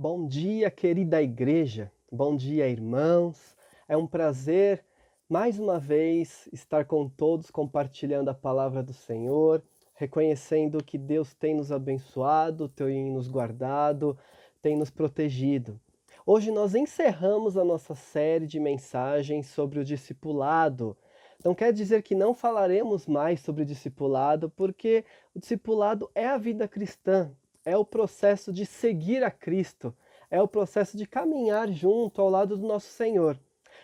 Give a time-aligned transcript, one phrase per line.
[0.00, 1.90] Bom dia, querida igreja.
[2.08, 3.56] Bom dia, irmãos.
[3.88, 4.84] É um prazer
[5.28, 9.60] mais uma vez estar com todos compartilhando a palavra do Senhor,
[9.96, 14.16] reconhecendo que Deus tem nos abençoado, tem nos guardado,
[14.62, 15.80] tem nos protegido.
[16.24, 20.96] Hoje nós encerramos a nossa série de mensagens sobre o discipulado.
[21.44, 25.04] Não quer dizer que não falaremos mais sobre o discipulado, porque
[25.34, 27.32] o discipulado é a vida cristã,
[27.68, 29.94] é o processo de seguir a Cristo,
[30.30, 33.38] é o processo de caminhar junto ao lado do nosso Senhor.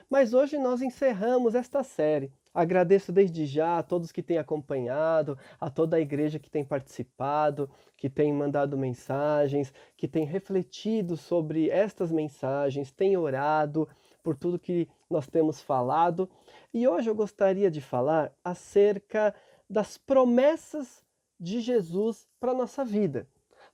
[0.09, 2.32] Mas hoje nós encerramos esta série.
[2.54, 7.68] Agradeço desde já a todos que têm acompanhado, a toda a igreja que tem participado,
[7.95, 13.87] que tem mandado mensagens, que tem refletido sobre estas mensagens, tem orado
[14.23, 16.30] por tudo que nós temos falado.
[16.73, 19.34] E hoje eu gostaria de falar acerca
[19.68, 21.04] das promessas
[21.38, 23.28] de Jesus para a nossa vida.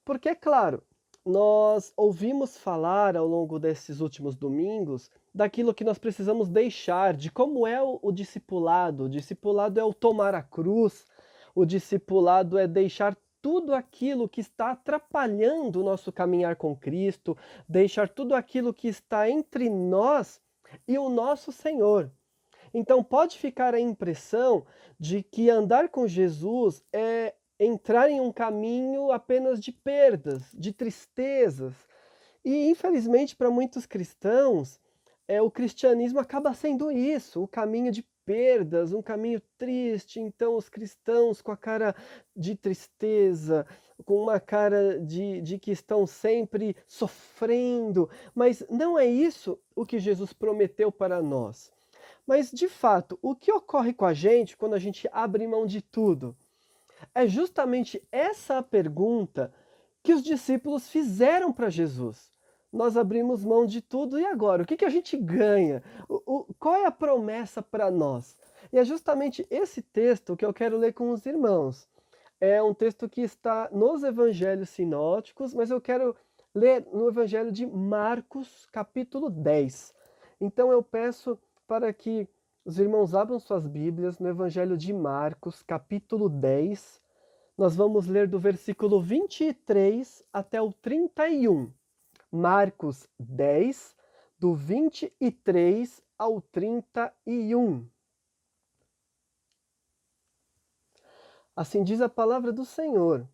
[0.04, 0.82] Porque, é claro,
[1.24, 7.66] nós ouvimos falar ao longo desses últimos domingos daquilo que nós precisamos deixar, de como
[7.66, 9.04] é o, o discipulado.
[9.04, 11.06] O discipulado é o tomar a cruz,
[11.54, 17.36] o discipulado é deixar tudo aquilo que está atrapalhando o nosso caminhar com Cristo,
[17.68, 20.40] deixar tudo aquilo que está entre nós
[20.86, 22.10] e o nosso Senhor.
[22.72, 24.64] Então pode ficar a impressão
[24.98, 31.74] de que andar com Jesus é entrar em um caminho apenas de perdas, de tristezas.
[32.42, 34.80] E infelizmente para muitos cristãos,
[35.28, 40.20] é, o cristianismo acaba sendo isso, o caminho de perdas, um caminho triste.
[40.20, 41.94] Então, os cristãos com a cara
[42.34, 43.66] de tristeza,
[44.04, 48.08] com uma cara de, de que estão sempre sofrendo.
[48.34, 51.72] Mas não é isso o que Jesus prometeu para nós.
[52.26, 55.82] Mas, de fato, o que ocorre com a gente quando a gente abre mão de
[55.82, 56.36] tudo?
[57.14, 59.52] É justamente essa pergunta
[60.02, 62.30] que os discípulos fizeram para Jesus
[62.72, 64.62] nós abrimos mão de tudo e agora?
[64.62, 65.82] O que, que a gente ganha?
[66.08, 68.36] O, o, qual é a promessa para nós?
[68.72, 71.88] E é justamente esse texto que eu quero ler com os irmãos.
[72.40, 76.16] É um texto que está nos evangelhos sinóticos, mas eu quero
[76.54, 79.92] ler no evangelho de Marcos, capítulo 10.
[80.40, 82.28] Então eu peço para que
[82.64, 87.00] os irmãos abram suas Bíblias no evangelho de Marcos, capítulo 10.
[87.56, 91.72] Nós vamos ler do versículo 23 até o 31.
[92.30, 93.96] Marcos 10,
[94.38, 97.88] do 23 ao 31.
[101.56, 103.28] Assim diz a palavra do Senhor.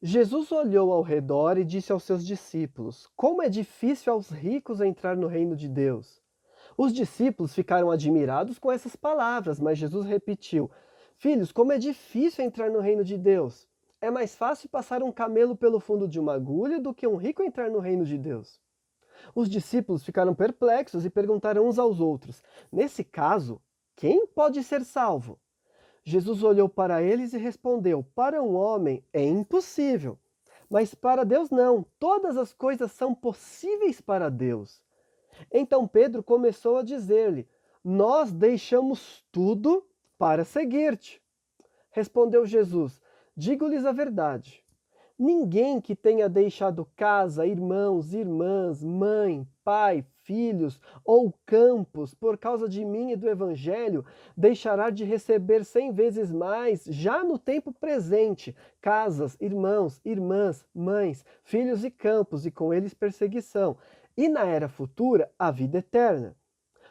[0.00, 5.16] Jesus olhou ao redor e disse aos seus discípulos: Como é difícil aos ricos entrar
[5.16, 6.22] no reino de Deus.
[6.80, 10.70] Os discípulos ficaram admirados com essas palavras, mas Jesus repetiu:
[11.16, 13.66] Filhos, como é difícil entrar no reino de Deus.
[14.00, 17.42] É mais fácil passar um camelo pelo fundo de uma agulha do que um rico
[17.42, 18.60] entrar no reino de Deus.
[19.34, 23.60] Os discípulos ficaram perplexos e perguntaram uns aos outros: Nesse caso,
[23.96, 25.36] quem pode ser salvo?
[26.04, 30.16] Jesus olhou para eles e respondeu: Para um homem é impossível,
[30.70, 31.84] mas para Deus não.
[31.98, 34.80] Todas as coisas são possíveis para Deus.
[35.52, 37.48] Então Pedro começou a dizer-lhe:
[37.84, 39.86] Nós deixamos tudo
[40.18, 41.22] para seguir-te.
[41.90, 43.00] Respondeu Jesus:
[43.36, 44.64] Digo-lhes a verdade.
[45.18, 52.84] Ninguém que tenha deixado casa, irmãos, irmãs, mãe, pai, filhos ou campos por causa de
[52.84, 54.04] mim e do Evangelho,
[54.36, 61.84] deixará de receber cem vezes mais, já no tempo presente, casas, irmãos, irmãs, mães, filhos
[61.84, 63.76] e campos, e com eles perseguição,
[64.18, 66.36] e na era futura, a vida eterna.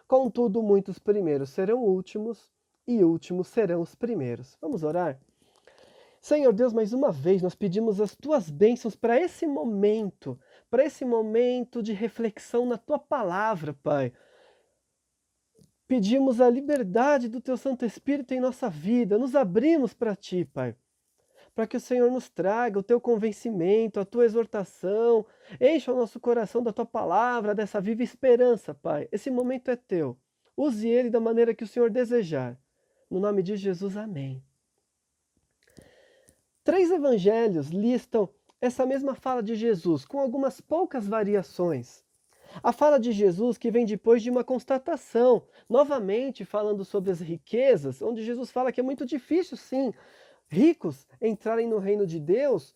[0.08, 2.50] Contudo, muitos primeiros serão últimos,
[2.88, 4.58] e últimos serão os primeiros.
[4.62, 5.20] Vamos orar?
[6.22, 10.40] Senhor Deus, mais uma vez nós pedimos as tuas bênçãos para esse momento,
[10.70, 14.14] para esse momento de reflexão na tua palavra, Pai.
[15.86, 20.78] Pedimos a liberdade do teu Santo Espírito em nossa vida, nos abrimos para ti, Pai.
[21.58, 25.26] Para que o Senhor nos traga o teu convencimento, a tua exortação,
[25.60, 29.10] encha o nosso coração da tua palavra, dessa viva esperança, Pai.
[29.12, 30.16] Esse momento é teu.
[30.56, 32.56] Use ele da maneira que o Senhor desejar.
[33.10, 34.44] No nome de Jesus, amém.
[36.64, 38.30] Três evangelhos listam
[38.62, 42.06] essa mesma fala de Jesus, com algumas poucas variações.
[42.62, 48.00] A fala de Jesus que vem depois de uma constatação, novamente falando sobre as riquezas,
[48.00, 49.92] onde Jesus fala que é muito difícil, sim,
[50.48, 52.76] ricos entrarem no reino de Deus.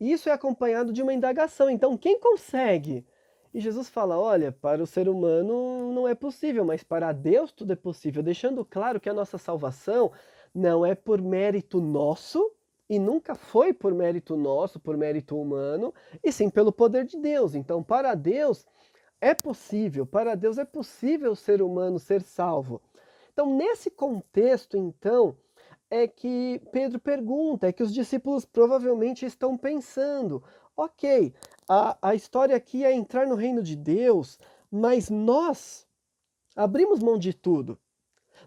[0.00, 1.68] Isso é acompanhado de uma indagação.
[1.68, 3.04] Então, quem consegue?
[3.52, 7.72] E Jesus fala: olha, para o ser humano não é possível, mas para Deus tudo
[7.72, 10.12] é possível, deixando claro que a nossa salvação
[10.54, 12.52] não é por mérito nosso,
[12.88, 15.92] E nunca foi por mérito nosso, por mérito humano,
[16.24, 17.54] e sim pelo poder de Deus.
[17.54, 18.66] Então, para Deus
[19.20, 22.80] é possível, para Deus é possível o ser humano ser salvo.
[23.32, 25.36] Então, nesse contexto, então,
[25.90, 30.42] é que Pedro pergunta, é que os discípulos provavelmente estão pensando:
[30.76, 31.34] ok,
[31.68, 34.38] a, a história aqui é entrar no reino de Deus,
[34.70, 35.86] mas nós
[36.56, 37.78] abrimos mão de tudo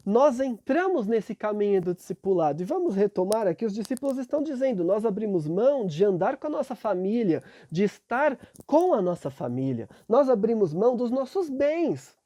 [0.05, 2.61] nós entramos nesse caminho do discipulado.
[2.61, 6.49] E vamos retomar aqui: os discípulos estão dizendo, nós abrimos mão de andar com a
[6.49, 12.19] nossa família, de estar com a nossa família, nós abrimos mão dos nossos bens.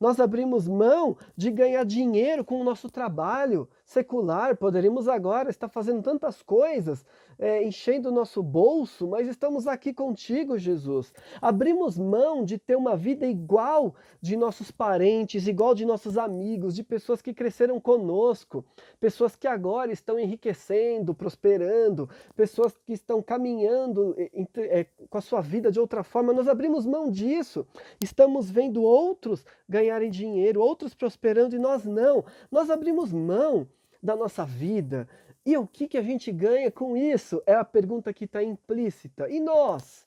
[0.00, 4.56] Nós abrimos mão de ganhar dinheiro com o nosso trabalho secular.
[4.56, 7.04] Poderíamos agora estar fazendo tantas coisas,
[7.38, 11.12] é, enchendo o nosso bolso, mas estamos aqui contigo, Jesus.
[11.40, 16.82] Abrimos mão de ter uma vida igual de nossos parentes, igual de nossos amigos, de
[16.82, 18.64] pessoas que cresceram conosco,
[19.00, 24.14] pessoas que agora estão enriquecendo, prosperando, pessoas que estão caminhando
[24.56, 26.32] é, com a sua vida de outra forma.
[26.32, 27.66] Nós abrimos mão disso.
[28.00, 32.24] Estamos vendo outros ganharem dinheiro, outros prosperando e nós não.
[32.50, 33.66] Nós abrimos mão
[34.02, 35.08] da nossa vida,
[35.44, 37.42] e o que, que a gente ganha com isso?
[37.46, 39.28] É a pergunta que está implícita.
[39.28, 40.06] E nós?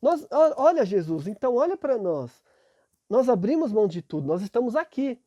[0.00, 0.26] nós?
[0.56, 2.30] Olha, Jesus, então olha para nós.
[3.08, 5.18] Nós abrimos mão de tudo, nós estamos aqui.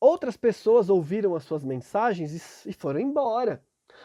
[0.00, 3.62] Outras pessoas ouviram as suas mensagens e foram embora.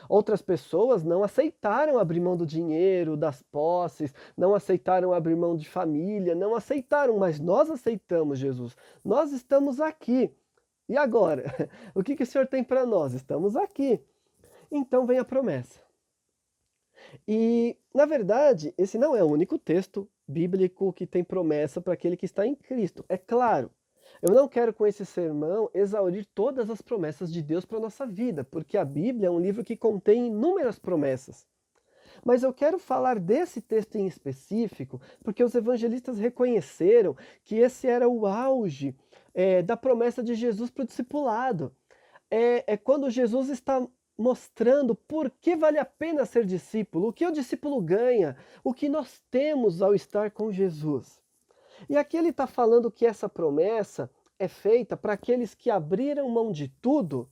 [0.07, 5.67] Outras pessoas não aceitaram abrir mão do dinheiro, das posses, não aceitaram abrir mão de
[5.67, 8.75] família, não aceitaram, mas nós aceitamos, Jesus.
[9.03, 10.31] Nós estamos aqui.
[10.89, 11.43] E agora?
[11.93, 13.13] O que, que o Senhor tem para nós?
[13.13, 14.03] Estamos aqui.
[14.71, 15.79] Então vem a promessa.
[17.27, 22.17] E, na verdade, esse não é o único texto bíblico que tem promessa para aquele
[22.17, 23.05] que está em Cristo.
[23.07, 23.71] É claro,
[24.21, 28.05] eu não quero com esse sermão exaurir todas as promessas de Deus para a nossa
[28.05, 31.47] vida, porque a Bíblia é um livro que contém inúmeras promessas.
[32.25, 37.15] Mas eu quero falar desse texto em específico, porque os evangelistas reconheceram
[37.45, 38.95] que esse era o auge
[39.33, 41.75] é, da promessa de Jesus para o discipulado.
[42.29, 43.85] É, é quando Jesus está
[44.17, 48.89] mostrando por que vale a pena ser discípulo, o que o discípulo ganha, o que
[48.89, 51.21] nós temos ao estar com Jesus.
[51.89, 56.51] E aqui ele está falando que essa promessa é feita para aqueles que abriram mão
[56.51, 57.29] de tudo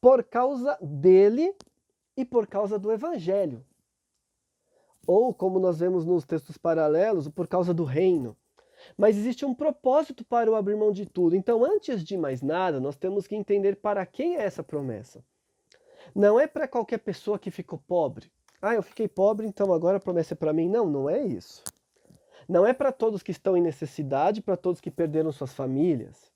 [0.00, 1.54] por causa dele
[2.16, 3.64] e por causa do evangelho.
[5.06, 8.36] Ou, como nós vemos nos textos paralelos, por causa do reino.
[8.96, 11.36] Mas existe um propósito para o abrir mão de tudo.
[11.36, 15.24] Então, antes de mais nada, nós temos que entender para quem é essa promessa.
[16.14, 18.30] Não é para qualquer pessoa que ficou pobre.
[18.60, 20.68] Ah, eu fiquei pobre, então agora a promessa é para mim.
[20.68, 21.62] Não, não é isso.
[22.48, 26.30] Não é para todos que estão em necessidade, para todos que perderam suas famílias.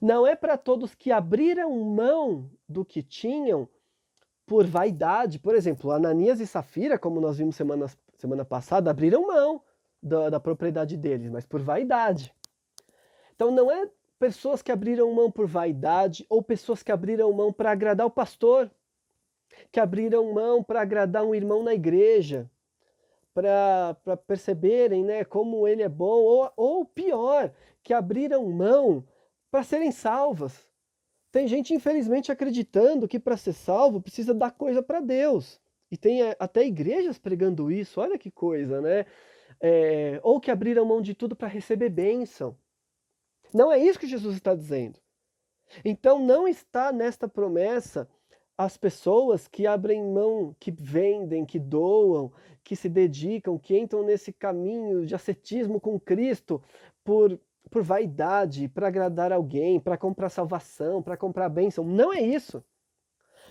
[0.00, 3.68] Não é para todos que abriram mão do que tinham
[4.44, 5.38] por vaidade.
[5.38, 7.86] Por exemplo, Ananias e Safira, como nós vimos semana,
[8.18, 9.62] semana passada, abriram mão
[10.02, 12.32] da, da propriedade deles, mas por vaidade.
[13.34, 13.88] Então não é
[14.18, 18.70] pessoas que abriram mão por vaidade ou pessoas que abriram mão para agradar o pastor
[19.70, 22.50] que abriram mão para agradar um irmão na igreja,
[23.34, 23.96] para
[24.26, 27.52] perceberem né, como ele é bom, ou, ou pior,
[27.82, 29.04] que abriram mão
[29.50, 30.66] para serem salvas.
[31.30, 35.60] Tem gente, infelizmente, acreditando que para ser salvo precisa dar coisa para Deus.
[35.90, 39.04] E tem até igrejas pregando isso, olha que coisa, né?
[39.60, 42.56] É, ou que abriram mão de tudo para receber bênção.
[43.54, 44.98] Não é isso que Jesus está dizendo.
[45.84, 48.08] Então não está nesta promessa
[48.58, 52.32] as pessoas que abrem mão, que vendem, que doam,
[52.64, 56.62] que se dedicam, que entram nesse caminho de ascetismo com Cristo
[57.04, 57.38] por,
[57.70, 61.84] por vaidade, para agradar alguém, para comprar salvação, para comprar bênção.
[61.84, 62.64] Não é isso.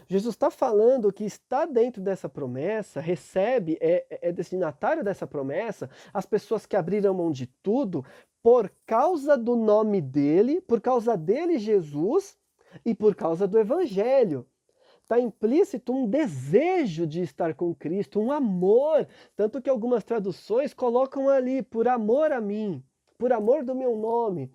[0.07, 6.25] Jesus está falando que está dentro dessa promessa, recebe, é, é destinatário dessa promessa, as
[6.25, 8.05] pessoas que abriram mão de tudo
[8.41, 12.37] por causa do nome dele, por causa dele, Jesus,
[12.85, 14.45] e por causa do evangelho
[15.05, 19.07] está implícito um desejo de estar com Cristo, um amor.
[19.35, 22.83] Tanto que algumas traduções colocam ali, por amor a mim,
[23.17, 24.51] por amor do meu nome.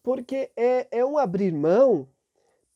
[0.00, 2.08] Porque é, é um abrir mão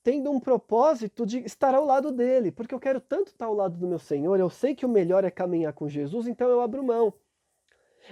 [0.05, 2.53] tendo um propósito de estar ao lado dele.
[2.53, 5.25] Porque eu quero tanto estar ao lado do meu Senhor, eu sei que o melhor
[5.25, 7.13] é caminhar com Jesus, então eu abro mão.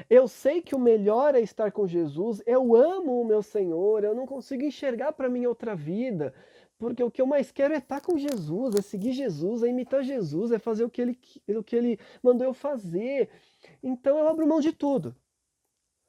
[0.09, 4.15] Eu sei que o melhor é estar com Jesus, eu amo o meu Senhor, eu
[4.15, 6.33] não consigo enxergar para mim outra vida.
[6.79, 10.03] Porque o que eu mais quero é estar com Jesus, é seguir Jesus, é imitar
[10.03, 13.29] Jesus, é fazer o que ele, o que ele mandou eu fazer.
[13.83, 15.15] Então eu abro mão de tudo.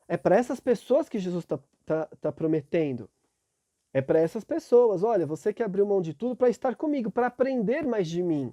[0.08, 3.10] É para essas pessoas que Jesus está tá, tá prometendo.
[3.94, 5.04] É para essas pessoas.
[5.04, 8.52] Olha, você que abriu mão de tudo para estar comigo, para aprender mais de mim,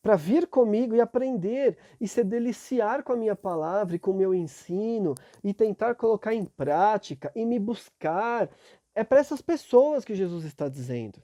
[0.00, 4.16] para vir comigo e aprender e se deliciar com a minha palavra e com o
[4.16, 5.14] meu ensino
[5.44, 8.48] e tentar colocar em prática e me buscar.
[8.94, 11.22] É para essas pessoas que Jesus está dizendo.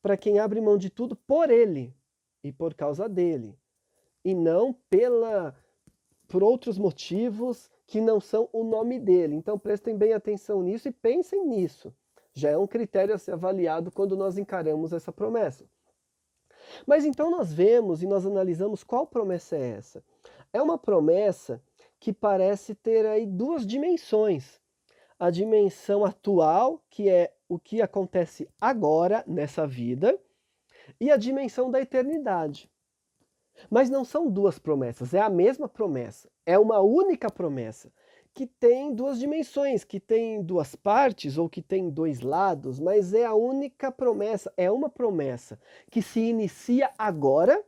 [0.00, 1.94] Para quem abre mão de tudo por ele
[2.42, 3.58] e por causa dele,
[4.24, 5.54] e não pela
[6.26, 9.34] por outros motivos que não são o nome dele.
[9.34, 11.92] Então prestem bem atenção nisso e pensem nisso.
[12.40, 15.66] Já é um critério a ser avaliado quando nós encaramos essa promessa.
[16.86, 20.02] Mas então nós vemos e nós analisamos qual promessa é essa.
[20.52, 21.62] É uma promessa
[21.98, 24.58] que parece ter aí duas dimensões.
[25.18, 30.18] A dimensão atual, que é o que acontece agora nessa vida,
[30.98, 32.70] e a dimensão da eternidade.
[33.68, 36.30] Mas não são duas promessas, é a mesma promessa.
[36.46, 37.92] É uma única promessa
[38.34, 43.24] que tem duas dimensões, que tem duas partes ou que tem dois lados, mas é
[43.24, 45.58] a única promessa, é uma promessa
[45.90, 47.62] que se inicia agora,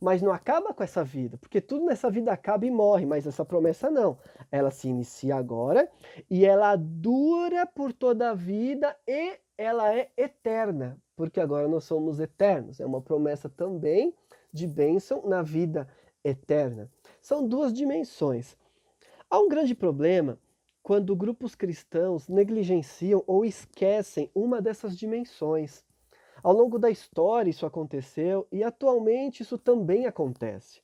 [0.00, 3.44] mas não acaba com essa vida, porque tudo nessa vida acaba e morre, mas essa
[3.44, 4.18] promessa não.
[4.50, 5.90] Ela se inicia agora
[6.30, 12.20] e ela dura por toda a vida e ela é eterna, porque agora nós somos
[12.20, 12.80] eternos.
[12.80, 14.14] É uma promessa também
[14.52, 15.88] de bênção na vida
[16.22, 16.90] eterna.
[17.22, 18.56] São duas dimensões.
[19.30, 20.38] Há um grande problema
[20.82, 25.82] quando grupos cristãos negligenciam ou esquecem uma dessas dimensões.
[26.42, 30.82] Ao longo da história isso aconteceu e atualmente isso também acontece.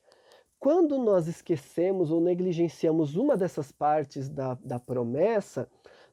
[0.59, 5.67] Quando nós esquecemos ou negligenciamos uma dessas partes da, da promessa,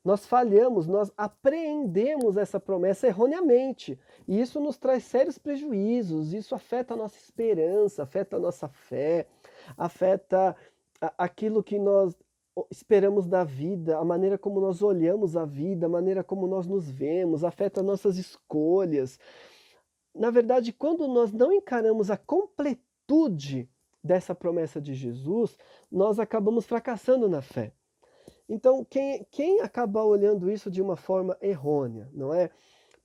[0.05, 3.99] nós falhamos, nós apreendemos essa promessa erroneamente.
[4.27, 9.27] E isso nos traz sérios prejuízos, isso afeta a nossa esperança, afeta a nossa fé,
[9.77, 10.57] afeta
[11.01, 12.17] aquilo que nós
[12.71, 16.91] esperamos da vida, a maneira como nós olhamos a vida, a maneira como nós nos
[16.91, 19.19] vemos, afeta nossas escolhas.
[20.15, 23.71] Na verdade, quando nós não encaramos a completude
[24.03, 25.57] dessa promessa de Jesus,
[25.91, 27.73] nós acabamos fracassando na fé.
[28.49, 32.51] Então, quem, quem acaba olhando isso de uma forma errônea, não é?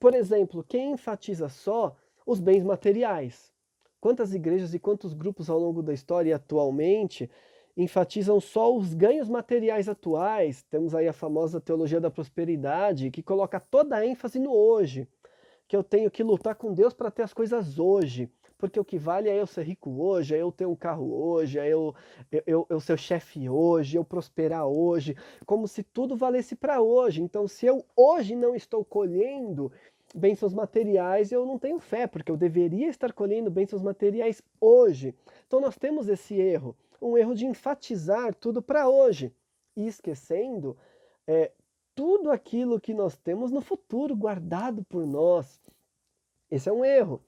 [0.00, 1.94] Por exemplo, quem enfatiza só
[2.26, 3.52] os bens materiais?
[4.00, 7.30] Quantas igrejas e quantos grupos ao longo da história e atualmente
[7.76, 10.62] enfatizam só os ganhos materiais atuais.
[10.64, 15.08] Temos aí a famosa teologia da prosperidade, que coloca toda a ênfase no hoje.
[15.66, 18.30] Que eu tenho que lutar com Deus para ter as coisas hoje.
[18.56, 21.58] Porque o que vale é eu ser rico hoje, é eu ter um carro hoje,
[21.58, 21.94] é eu,
[22.46, 27.20] eu, eu, ser chefe hoje, eu prosperar hoje, como se tudo valesse para hoje.
[27.20, 29.72] Então, se eu hoje não estou colhendo
[30.14, 35.14] bênçãos materiais, eu não tenho fé, porque eu deveria estar colhendo bênçãos materiais hoje.
[35.46, 39.34] Então, nós temos esse erro um erro de enfatizar tudo para hoje
[39.76, 40.76] e esquecendo
[41.26, 41.52] é,
[41.94, 45.62] tudo aquilo que nós temos no futuro guardado por nós.
[46.50, 47.22] Esse é um erro.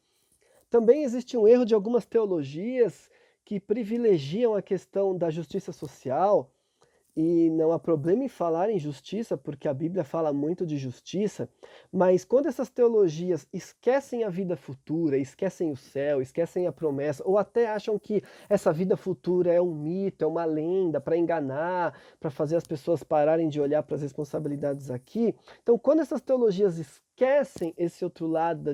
[0.70, 3.10] Também existe um erro de algumas teologias
[3.44, 6.50] que privilegiam a questão da justiça social
[7.16, 11.48] e não há problema em falar em justiça, porque a Bíblia fala muito de justiça,
[11.90, 17.38] mas quando essas teologias esquecem a vida futura, esquecem o céu, esquecem a promessa, ou
[17.38, 22.28] até acham que essa vida futura é um mito, é uma lenda para enganar, para
[22.28, 25.34] fazer as pessoas pararem de olhar para as responsabilidades aqui.
[25.62, 28.72] Então, quando essas teologias esquecem esse outro lado da,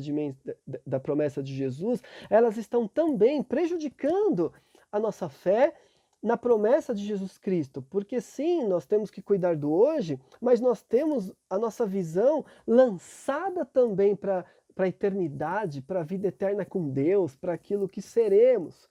[0.85, 4.53] da, promessa de Jesus, elas estão também prejudicando
[4.91, 5.75] a nossa fé
[6.23, 10.81] na promessa de Jesus Cristo, porque sim, nós temos que cuidar do hoje, mas nós
[10.81, 17.35] temos a nossa visão lançada também para a eternidade, para a vida eterna com Deus,
[17.35, 18.89] para aquilo que seremos.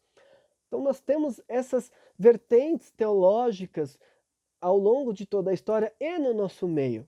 [0.67, 3.97] Então nós temos essas vertentes teológicas
[4.59, 7.07] ao longo de toda a história e no nosso meio.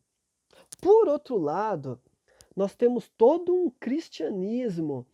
[0.82, 2.00] Por outro lado,
[2.56, 5.06] nós temos todo um cristianismo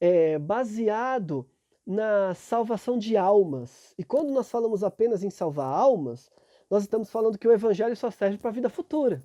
[0.00, 1.48] é, baseado
[1.86, 3.94] na salvação de almas.
[3.98, 6.30] E quando nós falamos apenas em salvar almas,
[6.70, 9.22] nós estamos falando que o evangelho só serve para a vida futura.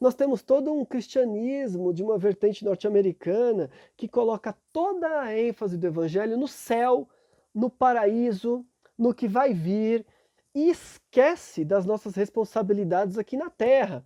[0.00, 5.86] Nós temos todo um cristianismo de uma vertente norte-americana que coloca toda a ênfase do
[5.86, 7.08] evangelho no céu,
[7.54, 8.64] no paraíso,
[8.96, 10.06] no que vai vir
[10.54, 14.04] e esquece das nossas responsabilidades aqui na terra.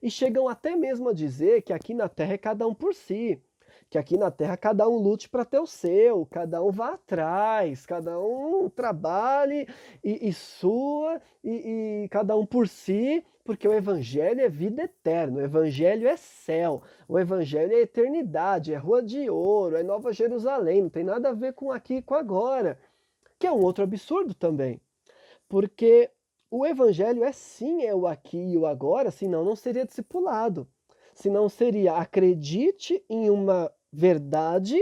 [0.00, 3.42] E chegam até mesmo a dizer que aqui na terra é cada um por si
[3.90, 7.86] que aqui na Terra cada um lute para ter o seu, cada um vá atrás,
[7.86, 9.66] cada um trabalhe
[10.04, 15.38] e, e sua, e, e cada um por si, porque o Evangelho é vida eterna,
[15.38, 20.82] o Evangelho é céu, o Evangelho é eternidade, é rua de ouro, é Nova Jerusalém,
[20.82, 22.78] não tem nada a ver com aqui e com agora,
[23.38, 24.80] que é um outro absurdo também,
[25.48, 26.10] porque
[26.50, 30.68] o Evangelho é sim é o aqui e o agora, senão não seria discipulado
[31.18, 34.76] senão seria acredite em uma verdade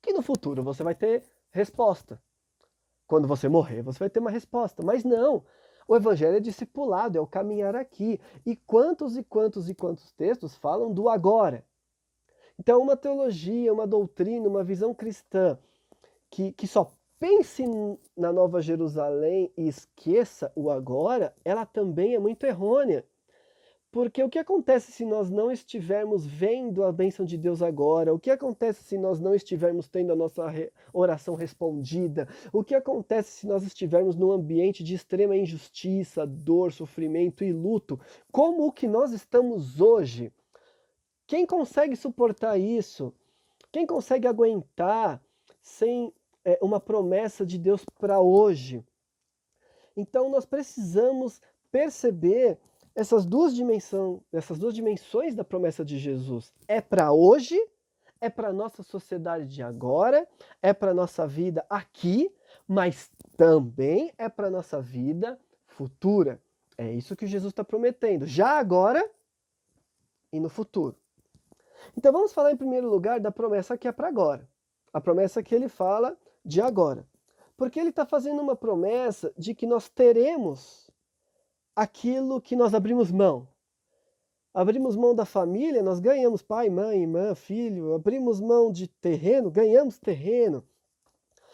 [0.00, 2.20] que no futuro você vai ter resposta.
[3.06, 4.82] Quando você morrer, você vai ter uma resposta.
[4.82, 5.44] Mas não.
[5.86, 8.20] O evangelho é discipulado, é o caminhar aqui.
[8.46, 11.64] E quantos e quantos e quantos textos falam do agora?
[12.58, 15.58] Então, uma teologia, uma doutrina, uma visão cristã
[16.30, 17.64] que, que só pense
[18.16, 23.06] na Nova Jerusalém e esqueça o agora, ela também é muito errônea.
[23.92, 28.14] Porque o que acontece se nós não estivermos vendo a bênção de Deus agora?
[28.14, 30.46] O que acontece se nós não estivermos tendo a nossa
[30.94, 32.26] oração respondida?
[32.50, 38.00] O que acontece se nós estivermos num ambiente de extrema injustiça, dor, sofrimento e luto?
[38.32, 40.32] Como o que nós estamos hoje?
[41.26, 43.12] Quem consegue suportar isso?
[43.70, 45.22] Quem consegue aguentar
[45.60, 46.14] sem
[46.46, 48.82] é, uma promessa de Deus para hoje?
[49.94, 52.58] Então nós precisamos perceber
[52.94, 57.58] essas duas dimensões, essas duas dimensões da promessa de Jesus é para hoje,
[58.20, 60.28] é para nossa sociedade de agora,
[60.60, 62.32] é para nossa vida aqui,
[62.68, 66.40] mas também é para nossa vida futura.
[66.76, 69.08] É isso que Jesus está prometendo, já agora
[70.32, 70.96] e no futuro.
[71.96, 74.48] Então vamos falar em primeiro lugar da promessa que é para agora.
[74.92, 77.06] A promessa que ele fala de agora.
[77.56, 80.90] Porque ele está fazendo uma promessa de que nós teremos
[81.74, 83.48] aquilo que nós abrimos mão.
[84.54, 87.94] Abrimos mão da família, nós ganhamos pai, mãe, irmã, filho.
[87.94, 90.62] Abrimos mão de terreno, ganhamos terreno.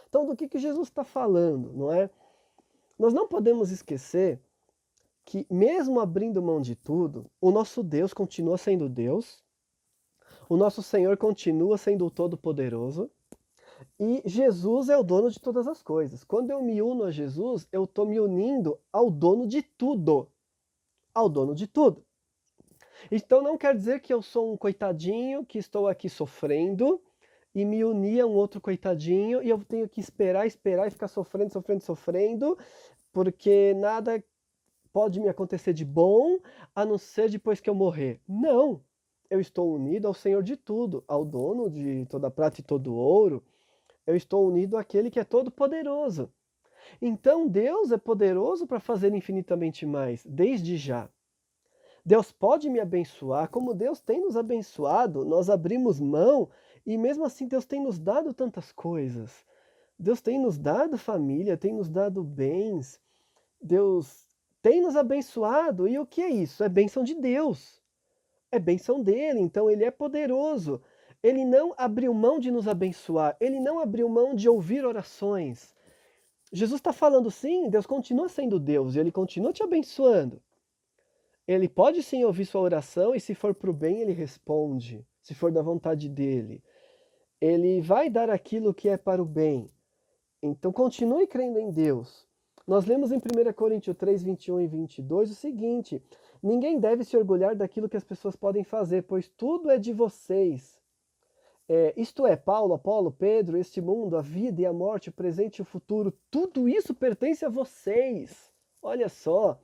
[0.08, 2.10] Então, do que, que Jesus está falando, não é?
[2.98, 4.40] Nós não podemos esquecer
[5.24, 9.44] que, mesmo abrindo mão de tudo, o nosso Deus continua sendo Deus,
[10.48, 13.10] o nosso Senhor continua sendo o Todo-Poderoso,
[13.98, 16.24] e Jesus é o dono de todas as coisas.
[16.24, 20.28] Quando eu me uno a Jesus, eu estou me unindo ao dono de tudo.
[21.14, 22.04] Ao dono de tudo.
[23.10, 27.00] Então não quer dizer que eu sou um coitadinho que estou aqui sofrendo
[27.54, 31.08] e me unir a um outro coitadinho e eu tenho que esperar, esperar e ficar
[31.08, 32.58] sofrendo, sofrendo, sofrendo,
[33.12, 34.22] porque nada
[34.92, 36.38] pode me acontecer de bom
[36.74, 38.20] a não ser depois que eu morrer.
[38.28, 38.82] Não!
[39.30, 43.44] Eu estou unido ao Senhor de tudo, ao dono de toda prata e todo ouro,
[44.08, 46.32] eu estou unido àquele que é todo poderoso.
[47.00, 51.10] Então Deus é poderoso para fazer infinitamente mais, desde já.
[52.02, 56.48] Deus pode me abençoar, como Deus tem nos abençoado, nós abrimos mão
[56.86, 59.44] e mesmo assim Deus tem nos dado tantas coisas.
[59.98, 62.98] Deus tem nos dado família, tem nos dado bens,
[63.60, 64.26] Deus
[64.62, 65.86] tem nos abençoado.
[65.86, 66.64] E o que é isso?
[66.64, 67.82] É bênção de Deus.
[68.50, 70.80] É bênção dele, então ele é poderoso
[71.22, 75.74] ele não abriu mão de nos abençoar, ele não abriu mão de ouvir orações.
[76.52, 80.40] Jesus está falando sim, Deus continua sendo Deus e ele continua te abençoando.
[81.46, 85.34] Ele pode sim ouvir sua oração e se for para o bem, ele responde, se
[85.34, 86.62] for da vontade dele.
[87.40, 89.68] Ele vai dar aquilo que é para o bem.
[90.42, 92.26] Então continue crendo em Deus.
[92.66, 96.02] Nós lemos em 1 Coríntios 3, 21 e 22 o seguinte:
[96.42, 100.78] Ninguém deve se orgulhar daquilo que as pessoas podem fazer, pois tudo é de vocês
[101.68, 105.58] é, isto é, Paulo, Apolo, Pedro, este mundo, a vida e a morte, o presente
[105.58, 108.50] e o futuro, tudo isso pertence a vocês.
[108.82, 109.60] Olha só.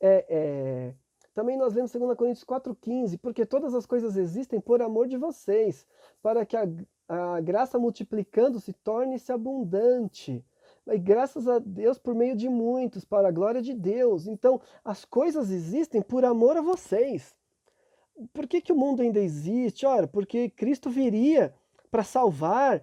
[0.00, 0.94] É, é,
[1.34, 5.86] também nós lemos 2 Coríntios 4,15, porque todas as coisas existem por amor de vocês,
[6.22, 6.66] para que a,
[7.06, 10.42] a graça multiplicando-se torne-se abundante.
[10.86, 14.26] E graças a Deus por meio de muitos, para a glória de Deus.
[14.26, 17.36] Então, as coisas existem por amor a vocês
[18.32, 19.86] por que, que o mundo ainda existe?
[19.86, 21.54] Ora, porque Cristo viria
[21.90, 22.82] para salvar,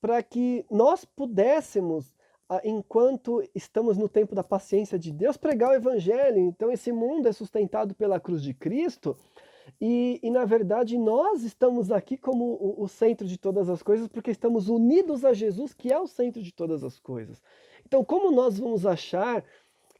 [0.00, 2.12] para que nós pudéssemos,
[2.64, 6.38] enquanto estamos no tempo da paciência de Deus, pregar o Evangelho.
[6.38, 9.16] Então, esse mundo é sustentado pela cruz de Cristo.
[9.80, 14.08] E, e na verdade, nós estamos aqui como o, o centro de todas as coisas,
[14.08, 17.40] porque estamos unidos a Jesus, que é o centro de todas as coisas.
[17.86, 19.44] Então, como nós vamos achar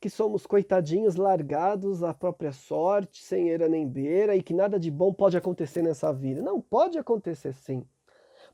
[0.01, 4.91] que somos coitadinhos largados à própria sorte, sem eira nem beira, e que nada de
[4.91, 6.41] bom pode acontecer nessa vida.
[6.41, 7.85] Não, pode acontecer sim.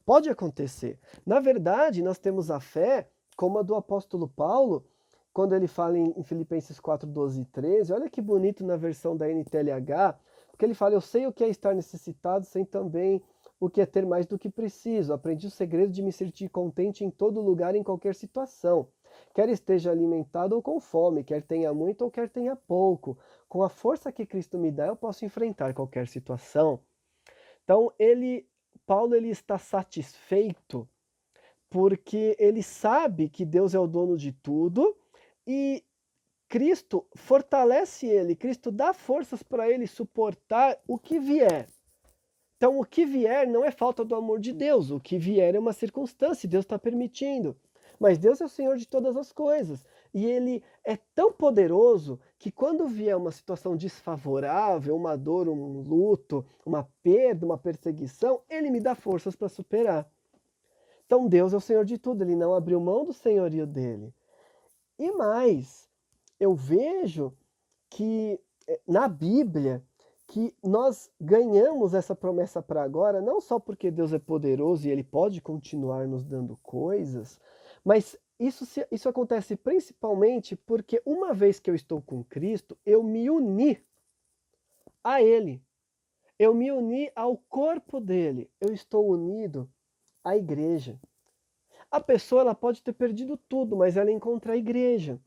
[0.04, 0.98] Pode acontecer.
[1.24, 4.84] Na verdade, nós temos a fé, como a do apóstolo Paulo,
[5.32, 9.28] quando ele fala em, Filipenses 4, 12 e 13, olha que bonito na versão da
[9.28, 10.18] NTLH,
[10.50, 13.22] porque ele fala, eu sei o que é estar necessitado, sem também
[13.60, 15.12] o que é ter mais do que preciso.
[15.12, 18.88] Aprendi o segredo de me sentir contente em todo lugar, em qualquer situação.
[19.34, 23.68] Quer esteja alimentado ou com fome, quer tenha muito ou quer tenha pouco, com a
[23.68, 26.80] força que Cristo me dá, eu posso enfrentar qualquer situação.
[27.64, 28.48] Então, ele,
[28.86, 30.88] Paulo ele está satisfeito
[31.68, 34.96] porque ele sabe que Deus é o dono de tudo
[35.46, 35.84] e
[36.48, 41.68] Cristo fortalece ele, Cristo dá forças para ele suportar o que vier.
[42.56, 45.58] Então, o que vier não é falta do amor de Deus, o que vier é
[45.58, 47.56] uma circunstância, Deus está permitindo.
[47.98, 49.84] Mas Deus é o Senhor de todas as coisas.
[50.12, 56.44] E Ele é tão poderoso que quando vier uma situação desfavorável, uma dor, um luto,
[56.64, 60.10] uma perda, uma perseguição, Ele me dá forças para superar.
[61.06, 64.12] Então Deus é o Senhor de tudo, Ele não abriu mão do senhorio dele.
[64.98, 65.88] E mais,
[66.40, 67.32] eu vejo
[67.90, 69.82] que eh, na Bíblia
[70.26, 75.04] que nós ganhamos essa promessa para agora, não só porque Deus é poderoso e Ele
[75.04, 77.38] pode continuar nos dando coisas,
[77.86, 83.30] mas isso, isso acontece principalmente porque uma vez que eu estou com Cristo, eu me
[83.30, 83.80] uni
[85.04, 85.62] a Ele.
[86.36, 88.50] Eu me uni ao corpo dele.
[88.60, 89.70] Eu estou unido
[90.24, 90.98] à igreja.
[91.88, 95.20] A pessoa ela pode ter perdido tudo, mas ela encontra a igreja.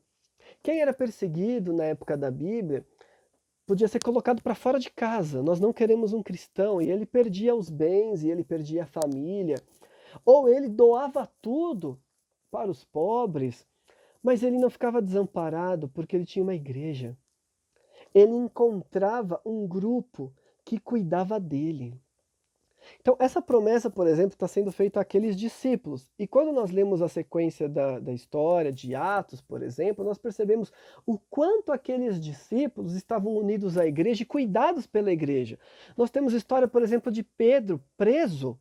[0.62, 2.86] Quem era perseguido na época da Bíblia
[3.66, 5.42] podia ser colocado para fora de casa.
[5.42, 6.82] Nós não queremos um cristão.
[6.82, 9.56] E ele perdia os bens, e ele perdia a família.
[10.26, 11.98] Ou ele doava tudo
[12.50, 13.66] para os pobres,
[14.22, 17.16] mas ele não ficava desamparado porque ele tinha uma igreja.
[18.14, 20.32] Ele encontrava um grupo
[20.64, 22.00] que cuidava dele.
[23.00, 26.10] Então, essa promessa, por exemplo, está sendo feita àqueles discípulos.
[26.18, 30.72] E quando nós lemos a sequência da, da história, de Atos, por exemplo, nós percebemos
[31.06, 35.58] o quanto aqueles discípulos estavam unidos à igreja e cuidados pela igreja.
[35.96, 38.58] Nós temos história, por exemplo, de Pedro preso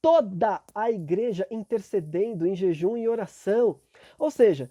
[0.00, 3.80] toda a igreja intercedendo em jejum e oração.
[4.18, 4.70] Ou seja,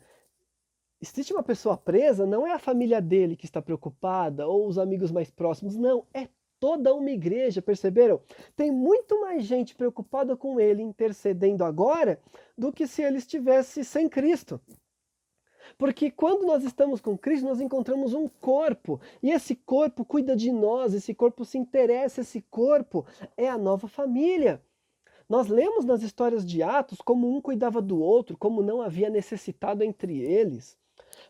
[1.01, 5.11] existe uma pessoa presa, não é a família dele que está preocupada ou os amigos
[5.11, 6.27] mais próximos, não, é
[6.59, 8.21] toda uma igreja, perceberam?
[8.55, 12.19] Tem muito mais gente preocupada com ele intercedendo agora
[12.57, 14.59] do que se ele estivesse sem Cristo.
[15.77, 20.51] Porque quando nós estamos com Cristo, nós encontramos um corpo, e esse corpo cuida de
[20.51, 24.61] nós, esse corpo se interessa, esse corpo é a nova família.
[25.27, 29.83] Nós lemos nas histórias de Atos como um cuidava do outro, como não havia necessitado
[29.83, 30.77] entre eles.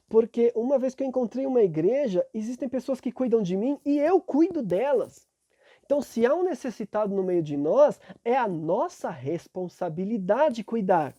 [0.10, 3.98] Porque uma vez que eu encontrei uma igreja, existem pessoas que cuidam de mim e
[3.98, 5.28] eu cuido delas.
[5.86, 11.16] Então, se há um necessitado no meio de nós, é a nossa responsabilidade cuidar.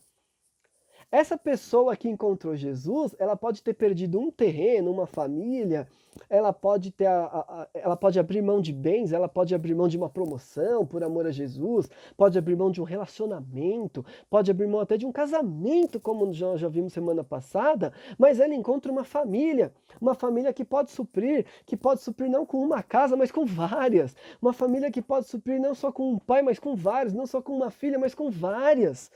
[1.09, 5.87] Essa pessoa que encontrou Jesus, ela pode ter perdido um terreno, uma família,
[6.29, 9.87] ela pode ter a, a, ela pode abrir mão de bens, ela pode abrir mão
[9.87, 14.67] de uma promoção por amor a Jesus, pode abrir mão de um relacionamento, pode abrir
[14.67, 19.05] mão até de um casamento, como já, já vimos semana passada, mas ela encontra uma
[19.05, 23.45] família, uma família que pode suprir, que pode suprir não com uma casa, mas com
[23.45, 27.25] várias, uma família que pode suprir não só com um pai, mas com vários, não
[27.25, 29.09] só com uma filha, mas com várias.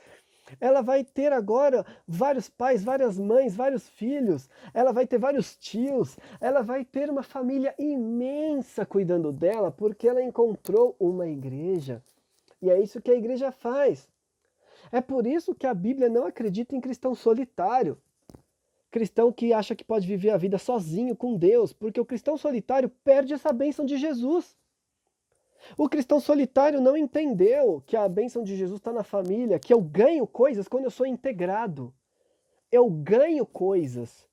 [0.60, 4.48] Ela vai ter agora vários pais, várias mães, vários filhos.
[4.72, 6.18] Ela vai ter vários tios.
[6.40, 12.02] Ela vai ter uma família imensa cuidando dela porque ela encontrou uma igreja.
[12.60, 14.08] E é isso que a igreja faz.
[14.90, 17.98] É por isso que a Bíblia não acredita em cristão solitário.
[18.90, 22.90] Cristão que acha que pode viver a vida sozinho com Deus, porque o cristão solitário
[23.02, 24.54] perde essa bênção de Jesus.
[25.76, 29.80] O cristão solitário não entendeu que a bênção de Jesus está na família, que eu
[29.80, 31.92] ganho coisas quando eu sou integrado.
[32.70, 34.26] Eu ganho coisas.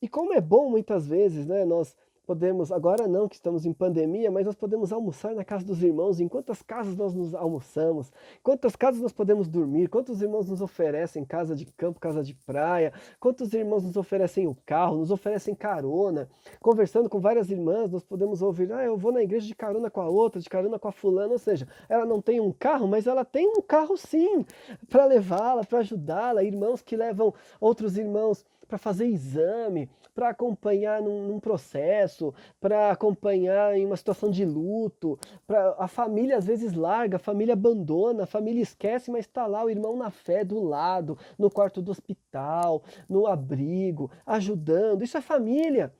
[0.00, 1.96] E como é bom muitas vezes, né, nós
[2.28, 6.20] podemos, agora não que estamos em pandemia, mas nós podemos almoçar na casa dos irmãos.
[6.20, 8.12] Em quantas casas nós nos almoçamos?
[8.42, 9.88] Quantas casas nós podemos dormir?
[9.88, 12.92] Quantos irmãos nos oferecem casa de campo, casa de praia?
[13.18, 16.28] Quantos irmãos nos oferecem o carro, nos oferecem carona?
[16.60, 20.02] Conversando com várias irmãs, nós podemos ouvir: ah, eu vou na igreja de carona com
[20.02, 21.32] a outra, de carona com a fulana.
[21.32, 24.44] Ou seja, ela não tem um carro, mas ela tem um carro sim,
[24.90, 26.44] para levá-la, para ajudá-la.
[26.44, 29.88] Irmãos que levam outros irmãos para fazer exame,
[30.18, 35.16] para acompanhar num, num processo, para acompanhar em uma situação de luto.
[35.46, 39.64] Pra, a família às vezes larga, a família abandona, a família esquece, mas está lá
[39.64, 45.04] o irmão na fé do lado, no quarto do hospital, no abrigo, ajudando.
[45.04, 45.94] Isso é família.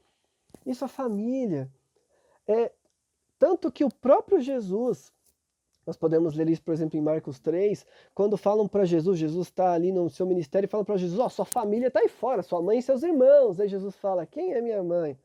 [0.66, 1.70] Isso é família.
[2.44, 2.72] É,
[3.38, 5.12] tanto que o próprio Jesus
[5.88, 9.72] nós podemos ler isso, por exemplo, em Marcos 3, quando falam para Jesus, Jesus está
[9.72, 12.42] ali no seu ministério e falam para Jesus, ó, oh, sua família está aí fora,
[12.42, 13.58] sua mãe e seus irmãos.
[13.58, 15.18] Aí Jesus fala, quem é minha mãe?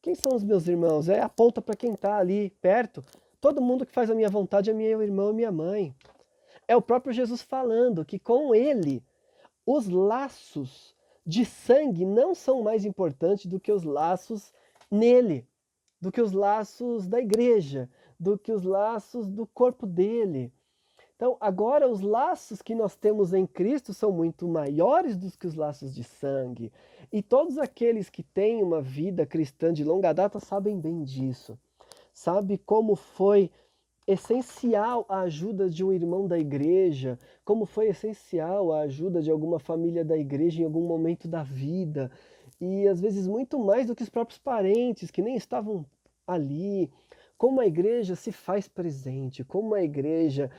[0.00, 1.08] Quem são os meus irmãos?
[1.08, 3.04] É aponta para quem está ali perto.
[3.40, 5.92] Todo mundo que faz a minha vontade é meu irmão e minha mãe.
[6.68, 9.02] É o próprio Jesus falando que com ele
[9.66, 10.94] os laços
[11.26, 14.52] de sangue não são mais importantes do que os laços
[14.88, 15.44] nele,
[16.00, 20.52] do que os laços da igreja, do que os laços do corpo dele.
[21.16, 25.54] Então, agora os laços que nós temos em Cristo são muito maiores do que os
[25.54, 26.72] laços de sangue.
[27.12, 31.58] E todos aqueles que têm uma vida cristã de longa data sabem bem disso.
[32.12, 33.50] Sabe como foi
[34.06, 39.58] essencial a ajuda de um irmão da igreja, como foi essencial a ajuda de alguma
[39.58, 42.10] família da igreja em algum momento da vida,
[42.60, 45.86] e às vezes muito mais do que os próprios parentes que nem estavam
[46.26, 46.90] ali.
[47.44, 50.50] Como a igreja se faz presente, como a igreja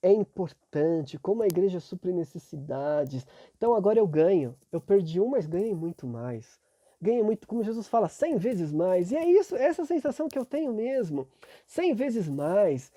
[0.00, 3.26] é importante, como a igreja supre necessidades.
[3.54, 4.56] Então agora eu ganho.
[4.72, 6.58] Eu perdi um, mas ganhei muito mais.
[6.98, 9.12] Ganhei muito, como Jesus fala, cem vezes mais.
[9.12, 11.28] E é isso, é essa sensação que eu tenho mesmo.
[11.66, 12.90] Cem vezes mais.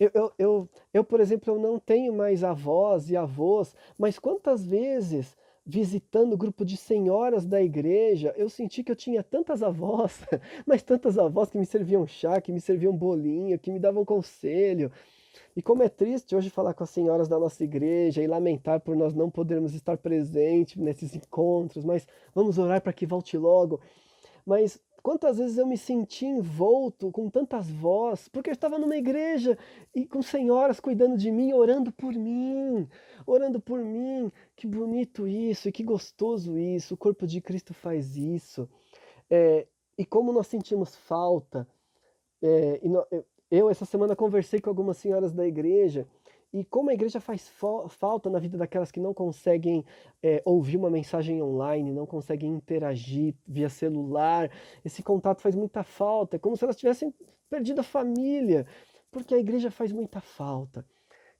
[0.00, 4.64] Eu, eu, eu, eu, por exemplo, eu não tenho mais avós e avós, mas quantas
[4.64, 5.36] vezes
[5.68, 10.20] visitando o grupo de senhoras da igreja, eu senti que eu tinha tantas avós,
[10.66, 14.90] mas tantas avós que me serviam chá, que me serviam bolinho, que me davam conselho.
[15.54, 18.96] E como é triste hoje falar com as senhoras da nossa igreja e lamentar por
[18.96, 23.78] nós não podermos estar presentes nesses encontros, mas vamos orar para que volte logo.
[24.46, 29.56] Mas Quantas vezes eu me senti envolto com tantas vozes, porque eu estava numa igreja
[29.94, 32.86] e com senhoras cuidando de mim, orando por mim,
[33.26, 34.30] orando por mim.
[34.54, 36.92] Que bonito isso e que gostoso isso.
[36.92, 38.68] O corpo de Cristo faz isso.
[39.30, 39.66] É,
[39.96, 41.66] e como nós sentimos falta.
[42.42, 42.78] É,
[43.50, 46.06] eu, essa semana, conversei com algumas senhoras da igreja
[46.52, 47.48] e como a igreja faz
[47.88, 49.84] falta na vida daquelas que não conseguem
[50.22, 54.50] é, ouvir uma mensagem online, não conseguem interagir via celular,
[54.84, 56.36] esse contato faz muita falta.
[56.36, 57.12] É como se elas tivessem
[57.50, 58.66] perdido a família,
[59.10, 60.84] porque a igreja faz muita falta.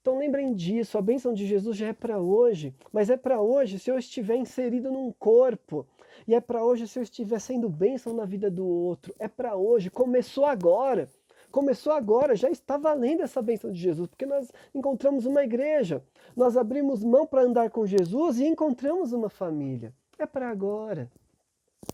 [0.01, 3.77] Então lembrem disso, a bênção de Jesus já é para hoje, mas é para hoje
[3.77, 5.85] se eu estiver inserido num corpo,
[6.27, 9.55] e é para hoje se eu estiver sendo bênção na vida do outro, é para
[9.55, 11.09] hoje, começou agora.
[11.51, 16.03] Começou agora, já está valendo essa bênção de Jesus, porque nós encontramos uma igreja,
[16.35, 19.93] nós abrimos mão para andar com Jesus e encontramos uma família.
[20.17, 21.09] É para agora.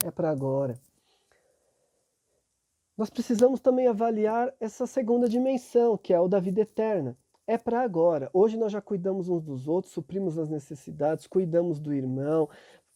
[0.04, 0.76] É para agora.
[2.98, 7.18] Nós precisamos também avaliar essa segunda dimensão, que é o da vida eterna.
[7.48, 8.30] É para agora.
[8.34, 12.50] Hoje nós já cuidamos uns dos outros, suprimos as necessidades, cuidamos do irmão,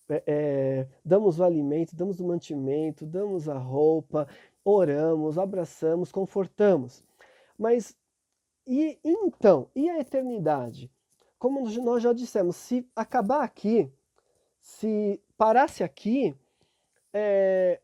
[0.09, 4.27] é, é, damos o alimento, damos o mantimento, damos a roupa,
[4.63, 7.03] oramos, abraçamos, confortamos.
[7.57, 7.95] Mas
[8.67, 10.91] e então, e a eternidade?
[11.39, 13.91] Como nós já dissemos, se acabar aqui,
[14.61, 16.35] se parasse aqui,
[17.13, 17.79] é,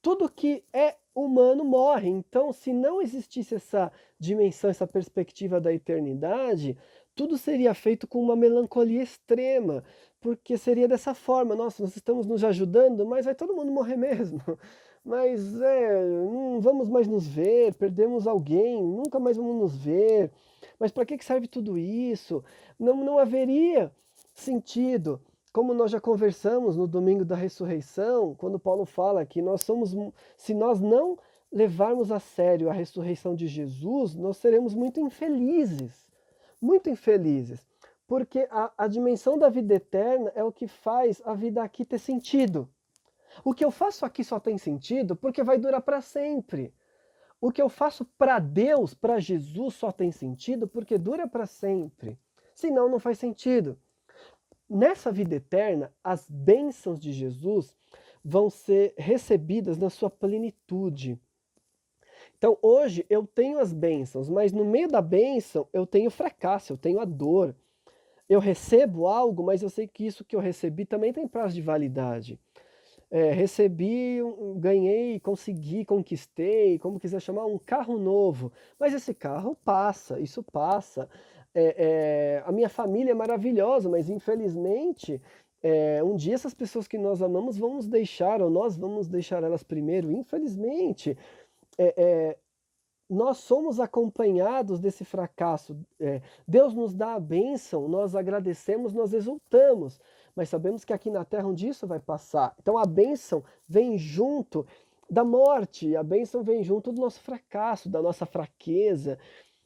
[0.00, 2.08] tudo que é humano morre.
[2.08, 6.76] Então, se não existisse essa dimensão, essa perspectiva da eternidade,
[7.14, 9.82] tudo seria feito com uma melancolia extrema,
[10.20, 14.40] porque seria dessa forma: nossa, nós estamos nos ajudando, mas vai todo mundo morrer mesmo
[15.08, 20.30] mas é, não vamos mais nos ver, perdemos alguém, nunca mais vamos nos ver.
[20.78, 22.44] Mas para que serve tudo isso?
[22.78, 23.90] Não, não haveria
[24.34, 25.18] sentido.
[25.50, 29.96] Como nós já conversamos no domingo da ressurreição, quando Paulo fala que nós somos,
[30.36, 31.16] se nós não
[31.50, 36.06] levarmos a sério a ressurreição de Jesus, nós seremos muito infelizes.
[36.60, 37.66] Muito infelizes.
[38.06, 41.98] Porque a, a dimensão da vida eterna é o que faz a vida aqui ter
[41.98, 42.68] sentido.
[43.44, 46.72] O que eu faço aqui só tem sentido porque vai durar para sempre.
[47.40, 52.18] O que eu faço para Deus, para Jesus, só tem sentido porque dura para sempre.
[52.54, 53.78] Senão, não faz sentido.
[54.68, 57.74] Nessa vida eterna, as bênçãos de Jesus
[58.24, 61.18] vão ser recebidas na sua plenitude.
[62.36, 66.76] Então, hoje eu tenho as bênçãos, mas no meio da bênção eu tenho fracasso, eu
[66.76, 67.54] tenho a dor.
[68.28, 71.62] Eu recebo algo, mas eu sei que isso que eu recebi também tem prazo de
[71.62, 72.38] validade
[73.10, 74.18] é, recebi,
[74.56, 78.52] ganhei, consegui, conquistei, como quiser chamar, um carro novo.
[78.78, 81.08] Mas esse carro passa, isso passa.
[81.54, 85.20] É, é, a minha família é maravilhosa, mas infelizmente
[85.62, 89.42] é, um dia essas pessoas que nós amamos vão nos deixar, ou nós vamos deixar
[89.42, 91.16] elas primeiro, infelizmente.
[91.76, 92.38] É, é,
[93.08, 95.76] nós somos acompanhados desse fracasso.
[95.98, 100.00] É, Deus nos dá a bênção, nós agradecemos, nós exultamos
[100.38, 102.54] mas sabemos que aqui na terra dia isso vai passar.
[102.62, 104.64] Então a bênção vem junto
[105.10, 109.18] da morte, a bênção vem junto do nosso fracasso, da nossa fraqueza.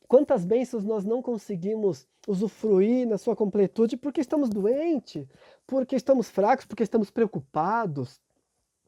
[0.08, 5.28] Quantas bênçãos nós não conseguimos usufruir na sua completude porque estamos doentes,
[5.66, 8.18] porque estamos fracos, porque estamos preocupados,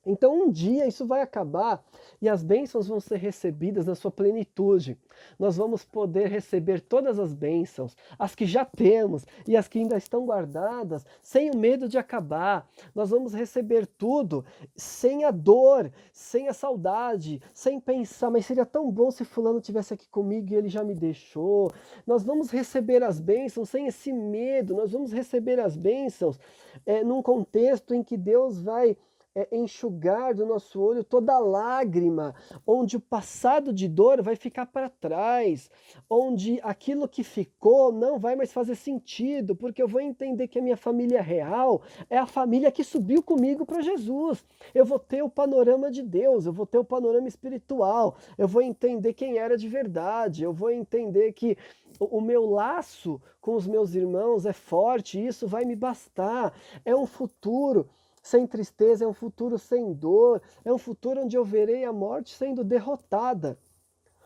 [0.07, 1.85] então um dia isso vai acabar
[2.21, 4.99] e as bênçãos vão ser recebidas na sua plenitude.
[5.39, 9.97] Nós vamos poder receber todas as bênçãos, as que já temos e as que ainda
[9.97, 12.69] estão guardadas, sem o medo de acabar.
[12.95, 14.45] Nós vamos receber tudo
[14.77, 19.95] sem a dor, sem a saudade, sem pensar, mas seria tão bom se fulano tivesse
[19.95, 21.71] aqui comigo e ele já me deixou.
[22.07, 26.39] Nós vamos receber as bênçãos sem esse medo, nós vamos receber as bênçãos
[26.85, 28.97] é, num contexto em que Deus vai
[29.35, 32.35] é, enxugar do nosso olho toda lágrima,
[32.67, 35.71] onde o passado de dor vai ficar para trás,
[36.09, 40.63] onde aquilo que ficou não vai mais fazer sentido, porque eu vou entender que a
[40.63, 44.45] minha família real é a família que subiu comigo para Jesus.
[44.75, 48.63] Eu vou ter o panorama de Deus, eu vou ter o panorama espiritual, eu vou
[48.63, 51.57] entender quem era de verdade, eu vou entender que
[51.99, 56.53] o meu laço com os meus irmãos é forte, isso vai me bastar.
[56.85, 57.89] É um futuro
[58.25, 62.35] sem tristeza, é um futuro sem dor, é um futuro onde eu verei a morte
[62.35, 63.59] sendo derrotada.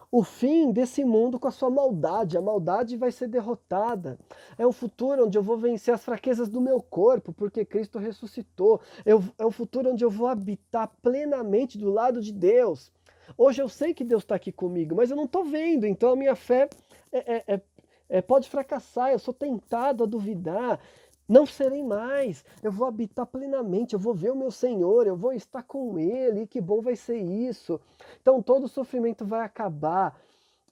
[0.09, 4.17] O fim desse mundo com a sua maldade, a maldade vai ser derrotada.
[4.57, 8.81] É um futuro onde eu vou vencer as fraquezas do meu corpo, porque Cristo ressuscitou.
[9.05, 12.93] Eu, é um futuro onde eu vou habitar plenamente do lado de Deus.
[13.37, 16.17] Hoje eu sei que Deus está aqui comigo, mas eu não estou vendo, então a
[16.17, 16.71] minha fé
[17.11, 17.61] é, é, é,
[18.09, 20.81] é, pode fracassar, eu sou tentado a duvidar.
[21.29, 25.35] Não serei mais, eu vou habitar plenamente, eu vou ver o meu Senhor, eu vou
[25.35, 27.79] estar com Ele, que bom vai ser isso.
[28.23, 30.19] Então todo o sofrimento vai acabar,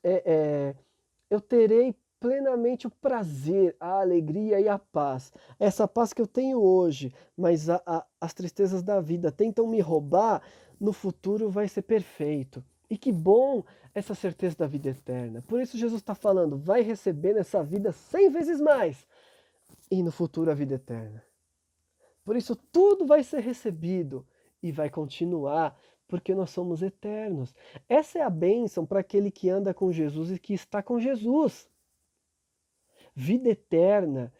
[0.03, 0.75] é, é,
[1.29, 5.31] eu terei plenamente o prazer, a alegria e a paz.
[5.61, 9.81] Essa paz que eu tenho hoje, mas a, a, as tristezas da vida tentam me
[9.81, 10.40] roubar,
[10.81, 12.64] no futuro vai ser perfeito.
[12.88, 13.62] E que bom
[13.95, 15.42] essa certeza da vida eterna.
[15.47, 19.07] Por isso Jesus está falando, vai receber nessa vida cem vezes mais
[19.90, 21.25] e no futuro a vida eterna.
[22.25, 24.27] Por isso tudo vai ser recebido
[24.62, 27.55] e vai continuar, porque nós somos eternos.
[27.88, 31.68] Essa é a bênção para aquele que anda com Jesus e que está com Jesus.
[33.14, 34.33] Vida eterna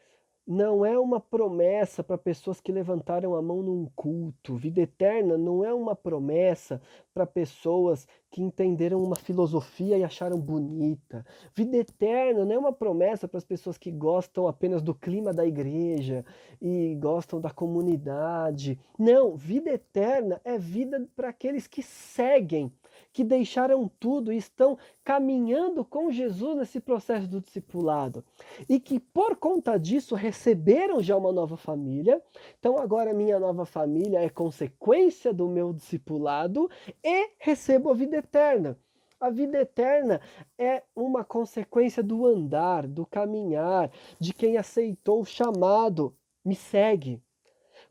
[0.47, 4.55] não é uma promessa para pessoas que levantaram a mão num culto.
[4.55, 6.81] Vida eterna não é uma promessa
[7.13, 11.27] para pessoas que entenderam uma filosofia e acharam bonita.
[11.53, 15.45] Vida eterna não é uma promessa para as pessoas que gostam apenas do clima da
[15.45, 16.25] igreja
[16.63, 18.79] e gostam da comunidade.
[18.97, 22.71] Não, vida eterna é vida para aqueles que seguem
[23.17, 28.23] que deixaram tudo e estão caminhando com Jesus nesse processo do discipulado
[28.69, 32.23] e que por conta disso receberam já uma nova família.
[32.59, 36.69] Então agora minha nova família é consequência do meu discipulado
[37.03, 38.79] e recebo a vida eterna.
[39.19, 40.21] A vida eterna
[40.59, 46.15] é uma consequência do andar, do caminhar, de quem aceitou o chamado.
[46.45, 47.23] Me segue.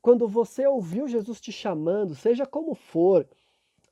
[0.04, 3.28] Quando você ouviu Jesus te chamando, seja como for,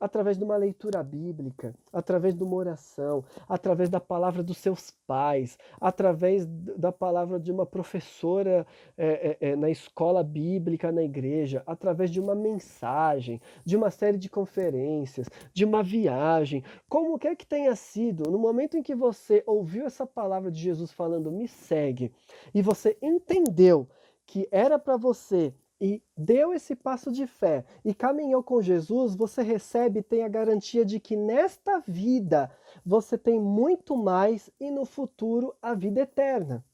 [0.04, 5.58] através de uma leitura bíblica, através de uma oração, através da palavra dos seus pais,
[5.80, 8.66] através da palavra de uma professora
[8.98, 14.28] é, é, na escola bíblica, na igreja, através de uma mensagem, de uma série de
[14.28, 19.86] conferências, de uma viagem, como quer que tenha sido, no momento em que você ouviu
[19.86, 22.12] essa palavra de Jesus falando, me segue,
[22.54, 23.88] e você entendeu
[24.26, 25.54] que era para você
[25.84, 30.28] e deu esse passo de fé e caminhou com Jesus, você recebe e tem a
[30.28, 32.50] garantia de que nesta vida
[32.86, 36.64] você tem muito mais e no futuro a vida eterna.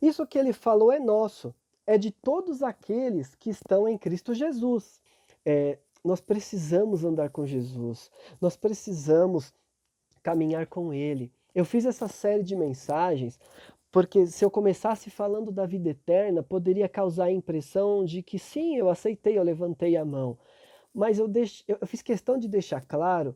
[0.00, 1.54] Isso que ele falou é nosso,
[1.86, 5.02] é de todos aqueles que estão em Cristo Jesus.
[5.44, 9.52] É, nós precisamos andar com Jesus, nós precisamos
[10.22, 11.30] caminhar com Ele.
[11.54, 13.38] Eu fiz essa série de mensagens
[13.96, 18.76] porque se eu começasse falando da vida eterna, poderia causar a impressão de que sim,
[18.76, 20.36] eu aceitei, eu levantei a mão.
[20.94, 21.64] Mas eu, deix...
[21.66, 23.34] eu fiz questão de deixar claro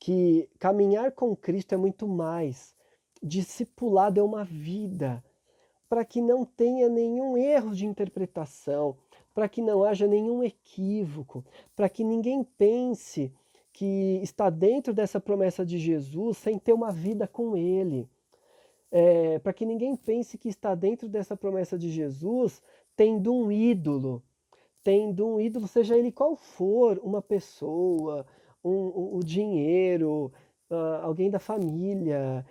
[0.00, 2.74] que caminhar com Cristo é muito mais.
[3.22, 5.22] Discipulado é uma vida,
[5.90, 8.96] para que não tenha nenhum erro de interpretação,
[9.34, 11.44] para que não haja nenhum equívoco,
[11.76, 13.30] para que ninguém pense
[13.74, 18.08] que está dentro dessa promessa de Jesus sem ter uma vida com Ele
[18.90, 22.62] é, para que ninguém pense que está dentro dessa promessa de Jesus
[22.96, 24.22] tendo um ídolo,
[24.82, 28.26] tendo um ídolo, seja ele qual for, uma pessoa,
[28.64, 30.32] um, um, o dinheiro,
[30.70, 32.44] uh, alguém da família,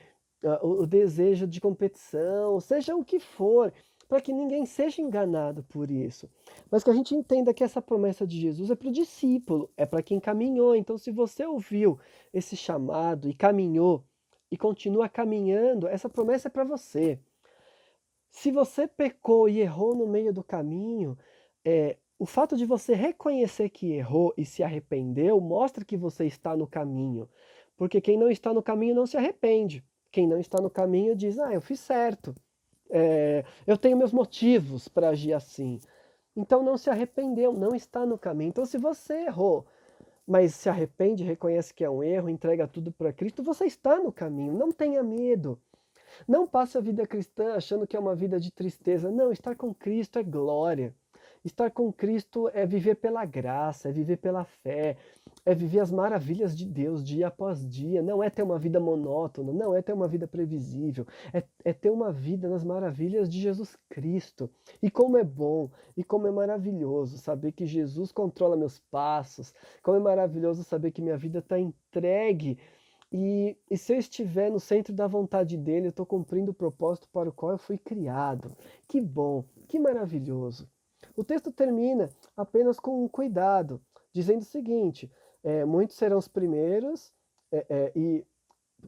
[0.43, 3.73] uh, o, o desejo de competição, seja o que for,
[4.07, 6.29] para que ninguém seja enganado por isso.
[6.71, 9.85] Mas que a gente entenda que essa promessa de Jesus é para o discípulo, é
[9.85, 10.75] para quem caminhou.
[10.75, 11.99] Então, se você ouviu
[12.33, 14.05] esse chamado e caminhou,
[14.51, 17.19] e continua caminhando, essa promessa é para você.
[18.31, 21.17] Se você pecou e errou no meio do caminho,
[21.65, 26.55] é, o fato de você reconhecer que errou e se arrependeu mostra que você está
[26.55, 27.29] no caminho.
[27.75, 29.83] Porque quem não está no caminho não se arrepende.
[30.11, 32.33] Quem não está no caminho diz: Ah, eu fiz certo.
[32.89, 35.79] É, eu tenho meus motivos para agir assim.
[36.35, 38.49] Então não se arrependeu, não está no caminho.
[38.49, 39.65] Então, se você errou
[40.27, 44.11] mas se arrepende, reconhece que é um erro, entrega tudo para Cristo, você está no
[44.11, 45.59] caminho, não tenha medo.
[46.27, 49.11] Não passe a vida cristã achando que é uma vida de tristeza.
[49.11, 50.93] Não, estar com Cristo é glória.
[51.45, 54.97] Estar com Cristo é viver pela graça, é viver pela fé,
[55.47, 58.03] é viver as maravilhas de Deus dia após dia.
[58.03, 61.89] Não é ter uma vida monótona, não é ter uma vida previsível, é, é ter
[61.89, 64.49] uma vida nas maravilhas de Jesus Cristo.
[64.83, 69.95] E como é bom, e como é maravilhoso saber que Jesus controla meus passos, como
[69.95, 72.59] é maravilhoso saber que minha vida está entregue.
[73.09, 77.07] E, e, se eu estiver no centro da vontade dele, eu estou cumprindo o propósito
[77.07, 78.53] para o qual eu fui criado.
[78.85, 80.69] Que bom, que maravilhoso.
[81.15, 83.81] O texto termina apenas com um cuidado,
[84.11, 85.09] dizendo o seguinte:
[85.47, 87.13] é, muitos serão os primeiros,
[87.49, 88.25] é, é, e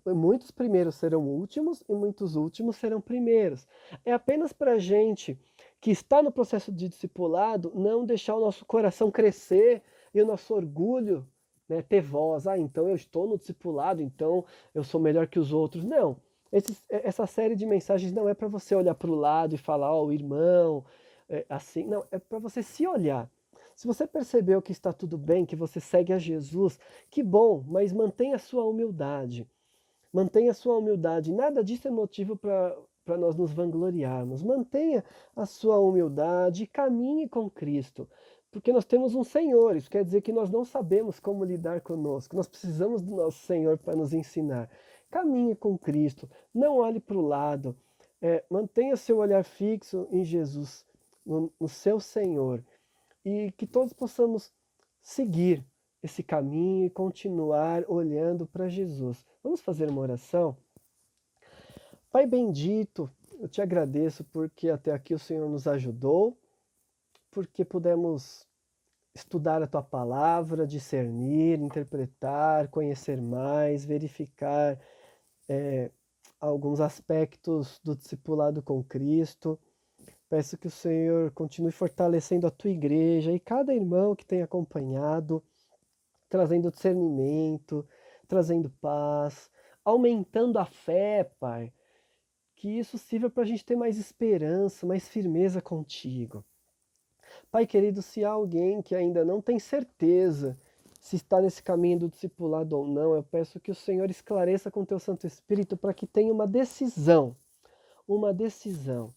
[0.05, 3.65] muitos primeiros serão últimos, e muitos últimos serão primeiros.
[4.03, 5.39] É apenas para a gente
[5.79, 9.81] que está no processo de discipulado não deixar o nosso coração crescer
[10.13, 11.25] e o nosso orgulho
[11.69, 12.45] né, ter voz.
[12.45, 14.43] Ah, então eu estou no discipulado, então
[14.75, 15.85] eu sou melhor que os outros.
[15.85, 16.17] Não.
[16.51, 19.95] Esse, essa série de mensagens não é para você olhar para o lado e falar,
[19.95, 20.83] ó, oh, irmão,
[21.29, 21.85] é, assim.
[21.85, 23.31] Não, é para você se olhar.
[23.79, 26.77] Se você percebeu que está tudo bem, que você segue a Jesus,
[27.09, 29.47] que bom, mas mantenha a sua humildade.
[30.11, 31.31] Mantenha a sua humildade.
[31.31, 34.43] Nada disso é motivo para nós nos vangloriarmos.
[34.43, 35.01] Mantenha
[35.33, 38.05] a sua humildade e caminhe com Cristo.
[38.51, 42.35] Porque nós temos um Senhor, isso quer dizer que nós não sabemos como lidar conosco.
[42.35, 44.69] Nós precisamos do nosso Senhor para nos ensinar.
[45.09, 47.73] Caminhe com Cristo, não olhe para o lado,
[48.21, 50.85] é, mantenha seu olhar fixo em Jesus
[51.25, 52.61] no, no seu Senhor
[53.23, 54.53] e que todos possamos
[55.01, 55.65] seguir
[56.01, 59.25] esse caminho e continuar olhando para Jesus.
[59.43, 60.57] Vamos fazer uma oração?
[62.11, 63.09] Pai bendito,
[63.39, 66.37] eu te agradeço porque até aqui o Senhor nos ajudou,
[67.29, 68.47] porque pudemos
[69.13, 74.79] estudar a tua palavra, discernir, interpretar, conhecer mais, verificar
[75.47, 75.91] é,
[76.39, 79.59] alguns aspectos do discipulado com Cristo.
[80.29, 85.43] Peço que o Senhor continue fortalecendo a tua igreja e cada irmão que tem acompanhado,
[86.29, 87.83] trazendo discernimento,
[88.27, 89.49] trazendo paz,
[89.83, 91.73] aumentando a fé, Pai.
[92.55, 96.45] Que isso sirva para a gente ter mais esperança, mais firmeza contigo.
[97.49, 100.59] Pai querido, se há alguém que ainda não tem certeza
[101.01, 104.85] se está nesse caminho do discipulado ou não, eu peço que o Senhor esclareça com
[104.85, 107.35] teu Santo Espírito para que tenha uma decisão.
[108.07, 109.13] Uma decisão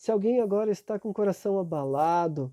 [0.00, 2.50] se alguém agora está com o coração abalado,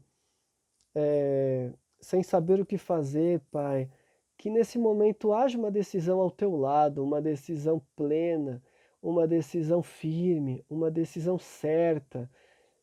[0.93, 3.89] é, sem saber o que fazer, Pai,
[4.37, 8.61] que nesse momento haja uma decisão ao teu lado, uma decisão plena,
[9.01, 12.29] uma decisão firme, uma decisão certa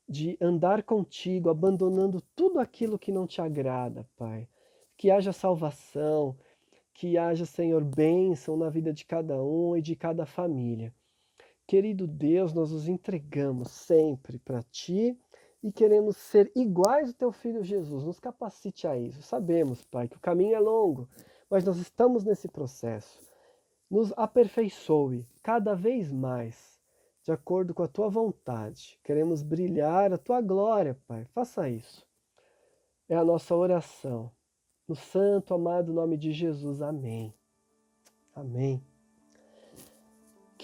[0.08, 4.48] de andar contigo, abandonando tudo aquilo que não te agrada, Pai.
[4.96, 6.38] Que haja salvação,
[6.94, 10.90] que haja, Senhor, bênção na vida de cada um e de cada família.
[11.66, 15.18] Querido Deus, nós nos entregamos sempre para Ti
[15.62, 18.04] e queremos ser iguais ao Teu Filho Jesus.
[18.04, 19.22] Nos capacite a isso.
[19.22, 21.08] Sabemos, Pai, que o caminho é longo,
[21.48, 23.18] mas nós estamos nesse processo.
[23.90, 26.78] Nos aperfeiçoe cada vez mais,
[27.22, 28.98] de acordo com a Tua vontade.
[29.02, 31.24] Queremos brilhar a Tua glória, Pai.
[31.32, 32.06] Faça isso.
[33.08, 34.30] É a nossa oração.
[34.86, 36.82] No santo, amado nome de Jesus.
[36.82, 37.32] Amém.
[38.34, 38.93] Amém.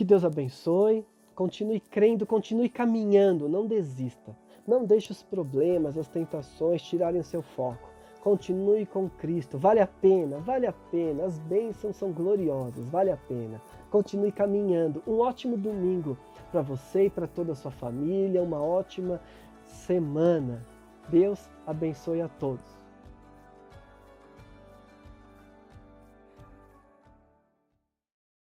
[0.01, 1.05] Que Deus abençoe.
[1.35, 4.35] Continue crendo, continue caminhando, não desista.
[4.67, 7.87] Não deixe os problemas, as tentações tirarem seu foco.
[8.23, 9.59] Continue com Cristo.
[9.59, 11.27] Vale a pena, vale a pena.
[11.27, 13.61] As bênçãos são gloriosas, vale a pena.
[13.91, 15.03] Continue caminhando.
[15.07, 16.17] Um ótimo domingo
[16.51, 18.43] para você e para toda a sua família.
[18.43, 19.21] Uma ótima
[19.67, 20.65] semana.
[21.11, 22.80] Deus abençoe a todos.